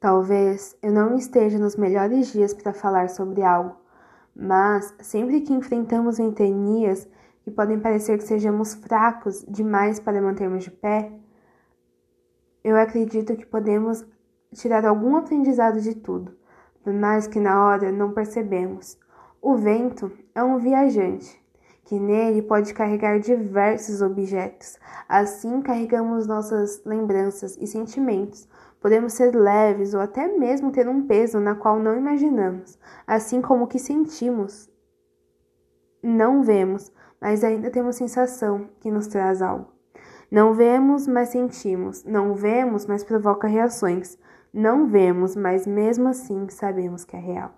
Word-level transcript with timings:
Talvez 0.00 0.74
eu 0.82 0.90
não 0.90 1.14
esteja 1.14 1.58
nos 1.58 1.76
melhores 1.76 2.32
dias 2.32 2.54
para 2.54 2.72
falar 2.72 3.10
sobre 3.10 3.42
algo, 3.42 3.76
mas 4.34 4.94
sempre 5.00 5.42
que 5.42 5.52
enfrentamos 5.52 6.16
ventanias 6.16 7.06
que 7.42 7.50
podem 7.50 7.78
parecer 7.78 8.16
que 8.16 8.24
sejamos 8.24 8.72
fracos 8.72 9.44
demais 9.46 10.00
para 10.00 10.22
mantermos 10.22 10.64
de 10.64 10.70
pé, 10.70 11.12
eu 12.64 12.76
acredito 12.76 13.36
que 13.36 13.44
podemos 13.44 14.02
tirar 14.54 14.86
algum 14.86 15.16
aprendizado 15.16 15.78
de 15.82 15.94
tudo, 15.94 16.34
por 16.82 16.94
mais 16.94 17.26
que 17.26 17.38
na 17.38 17.62
hora 17.66 17.92
não 17.92 18.12
percebemos. 18.12 18.98
O 19.42 19.54
vento 19.54 20.10
é 20.34 20.42
um 20.42 20.56
viajante, 20.56 21.38
que 21.84 22.00
nele 22.00 22.40
pode 22.40 22.72
carregar 22.72 23.18
diversos 23.18 24.00
objetos. 24.00 24.78
Assim 25.06 25.60
carregamos 25.60 26.26
nossas 26.26 26.82
lembranças 26.86 27.58
e 27.60 27.66
sentimentos. 27.66 28.48
Podemos 28.80 29.12
ser 29.12 29.34
leves 29.34 29.92
ou 29.92 30.00
até 30.00 30.26
mesmo 30.26 30.72
ter 30.72 30.88
um 30.88 31.06
peso 31.06 31.38
na 31.38 31.54
qual 31.54 31.78
não 31.78 31.96
imaginamos, 31.96 32.78
assim 33.06 33.42
como 33.42 33.64
o 33.64 33.66
que 33.66 33.78
sentimos. 33.78 34.70
Não 36.02 36.42
vemos, 36.42 36.90
mas 37.20 37.44
ainda 37.44 37.70
temos 37.70 37.96
sensação 37.96 38.70
que 38.80 38.90
nos 38.90 39.06
traz 39.06 39.42
algo. 39.42 39.70
Não 40.30 40.54
vemos, 40.54 41.06
mas 41.06 41.28
sentimos. 41.28 42.04
Não 42.04 42.34
vemos, 42.34 42.86
mas 42.86 43.04
provoca 43.04 43.46
reações. 43.46 44.16
Não 44.52 44.86
vemos, 44.86 45.36
mas 45.36 45.66
mesmo 45.66 46.08
assim 46.08 46.48
sabemos 46.48 47.04
que 47.04 47.16
é 47.16 47.20
real. 47.20 47.52